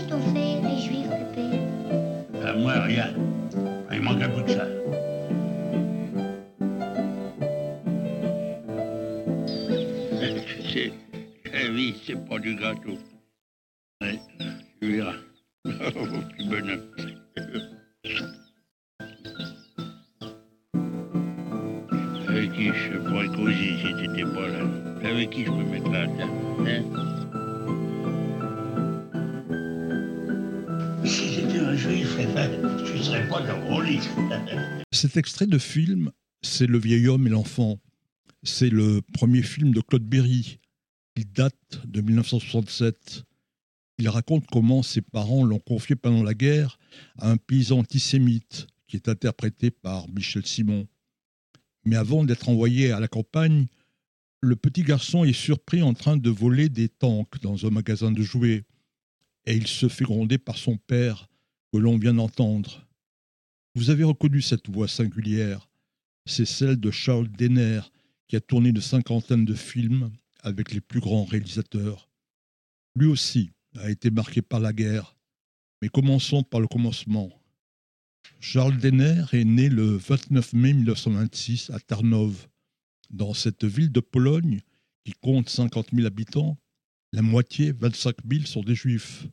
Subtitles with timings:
[0.00, 3.08] qu'ils t'ont fait, les juifs, Pépé À moi, rien.
[3.92, 4.66] Il manque un bout de ça.
[10.72, 10.92] C'est-
[11.52, 12.98] La vie, c'est pas du gâteau.
[14.00, 14.18] Ouais,
[14.80, 15.14] tu verras.
[15.66, 15.70] Oh,
[16.36, 16.82] petit bonhomme.
[22.28, 25.10] Avec qui je pourrais causer si t'étais pas là?
[25.10, 27.39] Avec qui je peux mettre là hein?
[31.80, 32.16] Juif,
[32.84, 33.40] tu serais pas.
[34.92, 36.10] Cet extrait de film,
[36.42, 37.80] c'est Le vieil homme et l'enfant.
[38.42, 40.58] C'est le premier film de Claude Berry.
[41.16, 43.24] Il date de 1967.
[43.98, 46.78] Il raconte comment ses parents l'ont confié pendant la guerre
[47.18, 50.86] à un paysan antisémite qui est interprété par Michel Simon.
[51.84, 53.66] Mais avant d'être envoyé à la campagne,
[54.42, 58.22] le petit garçon est surpris en train de voler des tanks dans un magasin de
[58.22, 58.64] jouets
[59.46, 61.29] et il se fait gronder par son père
[61.72, 62.86] que l'on vient d'entendre.
[63.74, 65.68] Vous avez reconnu cette voix singulière.
[66.26, 67.80] C'est celle de Charles Denner,
[68.28, 70.10] qui a tourné une cinquantaine de films
[70.42, 72.08] avec les plus grands réalisateurs.
[72.96, 75.16] Lui aussi a été marqué par la guerre.
[75.82, 77.30] Mais commençons par le commencement.
[78.40, 82.48] Charles Denner est né le 29 mai 1926 à Tarnów.
[83.10, 84.60] Dans cette ville de Pologne,
[85.04, 86.58] qui compte 50 000 habitants,
[87.12, 89.26] la moitié, 25 000, sont des juifs.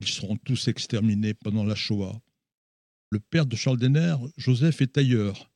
[0.00, 2.20] Ils seront tous exterminés pendant la Shoah.
[3.10, 5.50] Le père de Charles Denner, Joseph, est tailleur.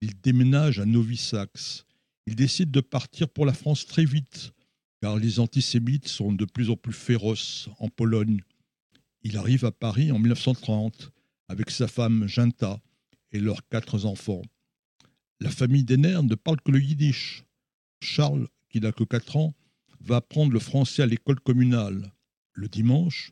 [0.00, 1.84] Il déménage à Novi Sax.
[2.26, 4.52] Il décide de partir pour la France très vite,
[5.00, 8.42] car les antisémites sont de plus en plus féroces en Pologne.
[9.22, 11.10] Il arrive à Paris en 1930
[11.48, 12.80] avec sa femme Ginta
[13.32, 14.42] et leurs quatre enfants.
[15.40, 17.44] La famille Denner ne parle que le yiddish.
[18.00, 19.54] Charles, qui n'a que 4 ans,
[20.00, 22.12] va apprendre le français à l'école communale.
[22.52, 23.30] Le dimanche,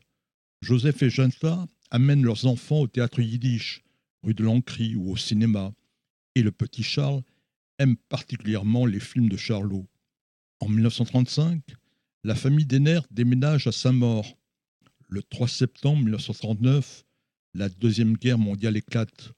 [0.63, 3.83] Joseph et Ginta amènent leurs enfants au théâtre yiddish,
[4.23, 5.73] rue de l'Ancry ou au cinéma.
[6.35, 7.21] Et le petit Charles
[7.79, 9.85] aime particulièrement les films de Charlot.
[10.61, 11.61] En 1935,
[12.23, 14.37] la famille Denner déménage à Saint-Maur.
[15.09, 17.03] Le 3 septembre 1939,
[17.55, 19.33] la Deuxième Guerre mondiale éclate.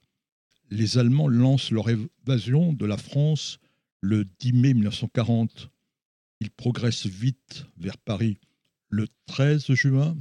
[0.69, 3.57] Les Allemands lancent leur évasion de la France
[3.99, 5.71] le 10 mai 1940.
[6.39, 8.37] Ils progressent vite vers Paris.
[8.89, 10.15] Le 13 juin,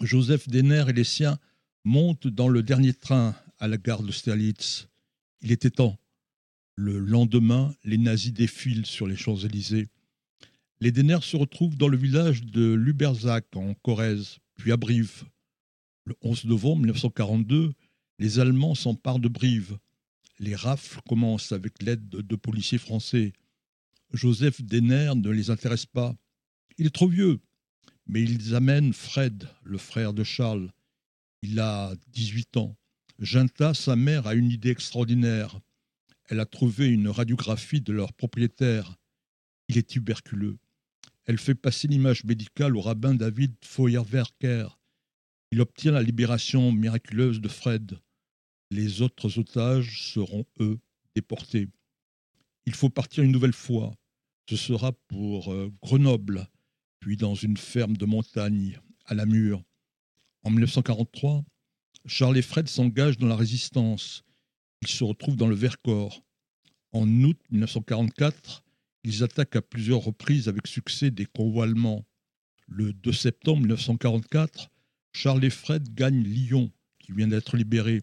[0.00, 1.38] Joseph Denner et les siens
[1.84, 4.88] montent dans le dernier train à la gare d'Austerlitz.
[5.42, 5.98] Il était temps.
[6.76, 9.88] Le lendemain, les nazis défilent sur les Champs-Élysées.
[10.80, 15.24] Les Denner se retrouvent dans le village de Luberzac, en Corrèze, puis à Brive.
[16.04, 17.72] Le 11 novembre 1942,
[18.20, 19.78] les Allemands s'emparent de Brive.
[20.38, 23.32] Les rafles commencent avec l'aide de policiers français.
[24.12, 26.14] Joseph Denner ne les intéresse pas.
[26.78, 27.40] Il est trop vieux.
[28.08, 30.70] Mais ils amènent Fred, le frère de Charles.
[31.42, 32.76] Il a 18 ans.
[33.20, 35.60] Ginta, sa mère, a une idée extraordinaire.
[36.28, 38.96] Elle a trouvé une radiographie de leur propriétaire.
[39.68, 40.58] Il est tuberculeux.
[41.26, 44.78] Elle fait passer l'image médicale au rabbin David Feuerwerker.
[45.50, 47.98] Il obtient la libération miraculeuse de Fred.
[48.70, 50.78] Les autres otages seront, eux,
[51.14, 51.68] déportés.
[52.66, 53.94] Il faut partir une nouvelle fois.
[54.48, 56.48] Ce sera pour euh, Grenoble,
[57.00, 59.62] puis dans une ferme de montagne, à la Mure.
[60.42, 61.44] En 1943,
[62.06, 64.24] Charles et Fred s'engagent dans la résistance.
[64.82, 66.22] Ils se retrouvent dans le Vercors.
[66.92, 68.64] En août 1944,
[69.04, 72.04] ils attaquent à plusieurs reprises avec succès des convois allemands.
[72.66, 74.68] Le 2 septembre 1944,
[75.12, 78.02] Charles et Fred gagnent Lyon, qui vient d'être libéré.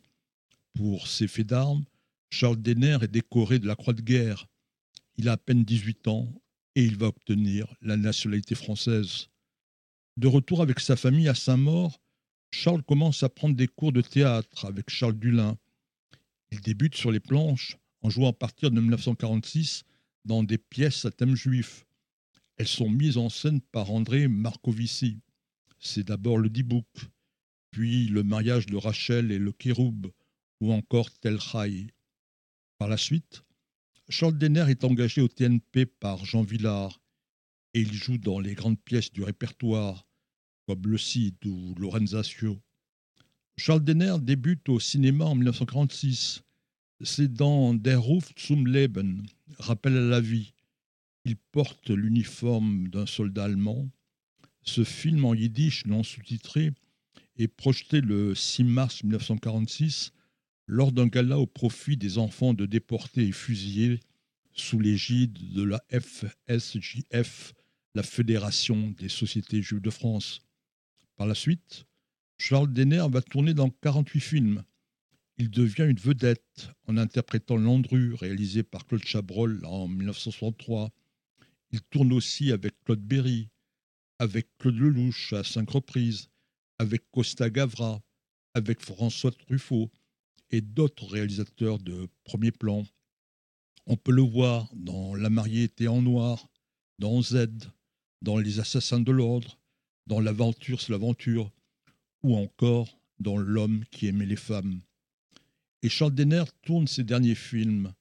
[0.74, 1.86] Pour ses faits d'armes,
[2.30, 4.48] Charles Denner est décoré de la Croix de guerre.
[5.18, 6.28] Il a à peine 18 ans
[6.76, 9.28] et il va obtenir la nationalité française.
[10.18, 12.00] De retour avec sa famille à Saint-Maur,
[12.52, 15.58] Charles commence à prendre des cours de théâtre avec Charles Dulin.
[16.52, 19.84] Il débute sur les planches en jouant à partir de 1946
[20.26, 21.86] dans des pièces à thème juif.
[22.58, 25.20] Elles sont mises en scène par André Marcovici.
[25.80, 26.88] C'est d'abord le Dibouk,
[27.72, 30.08] puis le mariage de Rachel et le Kéroub,
[30.62, 31.88] ou encore Tel Chai.
[32.78, 33.44] Par la suite,
[34.08, 37.02] Charles Denner est engagé au TNP par Jean Villard
[37.74, 40.06] et il joue dans les grandes pièces du répertoire
[40.68, 42.62] comme Le Cid ou Lorenzaccio.
[43.58, 46.44] Charles Denner débute au cinéma en 1946.
[47.02, 49.26] C'est dans Der Ruf zum Leben,
[49.58, 50.54] Rappel à la vie.
[51.26, 53.90] Il porte l'uniforme d'un soldat allemand.
[54.62, 56.74] Ce film en yiddish non sous-titré
[57.38, 60.12] est projeté le 6 mars 1946
[60.68, 64.00] lors d'un gala au profit des enfants de déportés et fusillés
[64.54, 67.54] sous l'égide de la FSJF,
[67.94, 70.42] la Fédération des sociétés juives de France.
[71.18, 71.86] Par la suite,
[72.38, 74.64] Charles Denner va tourner dans 48 films.
[75.38, 80.92] Il devient une vedette en interprétant Landru, réalisé par Claude Chabrol en 1963.
[81.72, 83.50] Il tourne aussi avec Claude Berry,
[84.20, 86.30] avec Claude Lelouch à cinq reprises,
[86.80, 88.02] avec Costa Gavra,
[88.54, 89.92] avec François Truffaut
[90.52, 92.86] et d'autres réalisateurs de premier plan.
[93.88, 96.50] On peut le voir dans La mariée était en noir,
[97.00, 97.48] dans Z,
[98.22, 99.60] dans Les assassins de l'ordre,
[100.08, 101.52] dans L'aventure c'est l'aventure,
[102.24, 104.82] ou encore dans L'homme qui aimait les femmes.
[105.84, 107.94] Et Charles Denner tourne ses derniers films.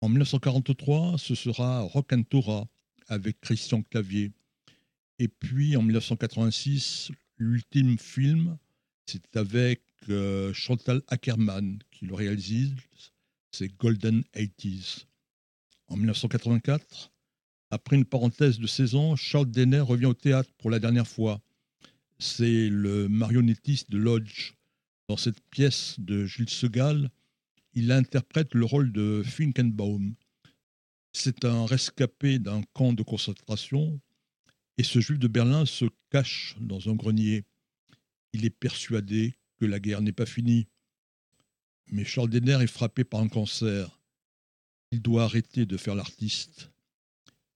[0.00, 2.68] En 1943, ce sera Rock'n'Tora
[3.08, 4.32] avec Christian Clavier.
[5.18, 8.58] Et puis en 1986, l'ultime film,
[9.06, 12.74] c'est avec euh, Chantal Ackerman qui le réalise,
[13.52, 15.06] c'est Golden 80s.
[15.88, 17.12] En 1984,
[17.70, 21.40] après une parenthèse de 16 ans, Charles Denner revient au théâtre pour la dernière fois.
[22.18, 24.54] C'est le marionnettiste de Lodge.
[25.08, 27.10] Dans cette pièce de Gilles Segal,
[27.74, 30.14] il interprète le rôle de Finkenbaum.
[31.12, 34.00] C'est un rescapé d'un camp de concentration
[34.78, 37.44] et ce juif de Berlin se cache dans un grenier.
[38.36, 40.68] Il est persuadé que la guerre n'est pas finie.
[41.86, 43.98] Mais Charles Denner est frappé par un cancer.
[44.90, 46.70] Il doit arrêter de faire l'artiste.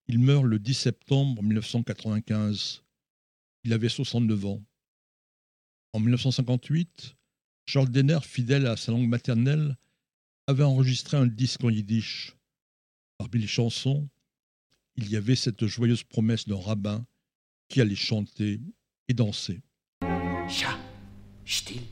[0.08, 2.82] Il meurt le 10 septembre 1995.
[3.64, 4.64] Il avait 69 ans.
[5.92, 7.14] En 1958,
[7.66, 9.76] Charles Denner, fidèle à sa langue maternelle,
[10.46, 12.38] avait enregistré un disque en yiddish.
[13.18, 14.08] Parmi les chansons,
[14.96, 17.06] il y avait cette joyeuse promesse d'un rabbin
[17.68, 18.62] qui allait chanter
[19.08, 19.60] et danser.
[20.50, 20.74] Scha,
[21.44, 21.86] still,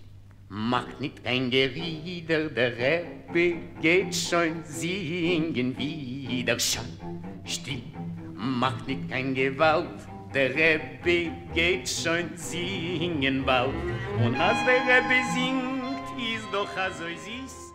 [0.49, 6.59] mach nicht kein Gerieder, der Rebbe geht schon singen wieder.
[6.59, 6.85] Schon,
[7.45, 7.85] still,
[8.35, 10.01] mach nicht kein Gewalt,
[10.35, 13.71] der Rebbe geht schon singen bald.
[14.25, 16.69] Und als der Rebbe singt, ist doch
[16.99, 17.68] so süß.